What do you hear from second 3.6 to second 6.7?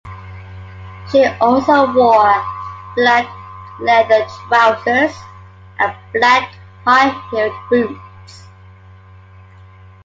leather trousers and black